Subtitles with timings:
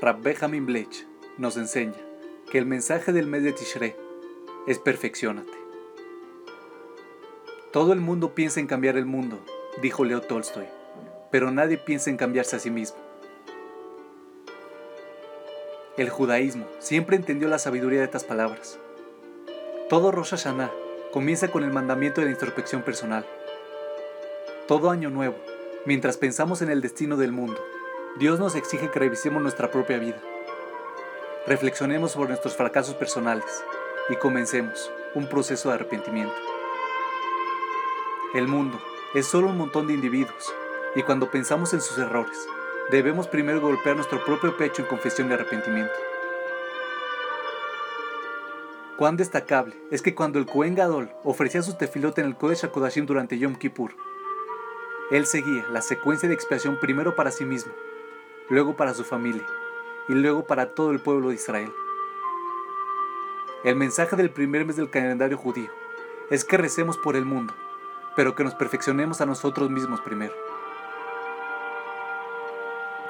[0.00, 1.98] Rab Benjamin Blech nos enseña
[2.52, 3.96] que el mensaje del mes de Tishrei
[4.68, 5.50] es perfeccionate.
[7.72, 9.40] Todo el mundo piensa en cambiar el mundo,
[9.82, 10.66] dijo Leo Tolstoy,
[11.32, 12.98] pero nadie piensa en cambiarse a sí mismo.
[15.96, 18.78] El judaísmo siempre entendió la sabiduría de estas palabras.
[19.88, 20.70] Todo Rosh Hashanah
[21.12, 23.26] comienza con el mandamiento de la introspección personal.
[24.68, 25.34] Todo año nuevo,
[25.86, 27.60] mientras pensamos en el destino del mundo,
[28.18, 30.20] Dios nos exige que revisemos nuestra propia vida.
[31.46, 33.64] Reflexionemos sobre nuestros fracasos personales
[34.08, 36.34] y comencemos un proceso de arrepentimiento.
[38.34, 38.80] El mundo
[39.14, 40.52] es solo un montón de individuos
[40.96, 42.36] y cuando pensamos en sus errores,
[42.90, 45.94] debemos primero golpear nuestro propio pecho en confesión de arrepentimiento.
[48.96, 53.06] Cuán destacable es que cuando el Cohen Gadol ofrecía su tefilote en el Kodesh HaKodashim
[53.06, 53.94] durante Yom Kippur,
[55.12, 57.72] él seguía la secuencia de expiación primero para sí mismo,
[58.48, 59.46] luego para su familia
[60.08, 61.72] y luego para todo el pueblo de Israel.
[63.64, 65.70] El mensaje del primer mes del calendario judío
[66.30, 67.54] es que recemos por el mundo,
[68.16, 70.47] pero que nos perfeccionemos a nosotros mismos primero.